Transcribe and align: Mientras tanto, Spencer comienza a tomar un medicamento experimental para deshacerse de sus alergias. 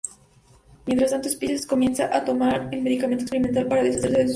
Mientras 0.87 1.11
tanto, 1.11 1.27
Spencer 1.29 1.67
comienza 1.67 2.05
a 2.05 2.25
tomar 2.25 2.69
un 2.73 2.81
medicamento 2.81 3.21
experimental 3.21 3.67
para 3.67 3.83
deshacerse 3.83 3.99
de 4.07 4.09
sus 4.09 4.15
alergias. 4.17 4.29